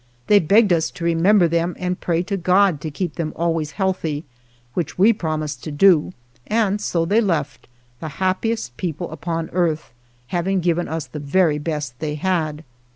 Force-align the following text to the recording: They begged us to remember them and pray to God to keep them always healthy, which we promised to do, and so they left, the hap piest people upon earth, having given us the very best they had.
They 0.25 0.39
begged 0.39 0.73
us 0.73 0.89
to 0.89 1.05
remember 1.05 1.47
them 1.47 1.75
and 1.77 2.01
pray 2.01 2.23
to 2.23 2.35
God 2.35 2.81
to 2.81 2.89
keep 2.89 3.17
them 3.17 3.33
always 3.35 3.73
healthy, 3.73 4.25
which 4.73 4.97
we 4.97 5.13
promised 5.13 5.63
to 5.65 5.71
do, 5.71 6.11
and 6.47 6.81
so 6.81 7.05
they 7.05 7.21
left, 7.21 7.67
the 7.99 8.07
hap 8.17 8.41
piest 8.41 8.71
people 8.77 9.11
upon 9.11 9.51
earth, 9.51 9.91
having 10.29 10.59
given 10.59 10.87
us 10.87 11.05
the 11.05 11.19
very 11.19 11.59
best 11.59 11.99
they 11.99 12.15
had. 12.15 12.63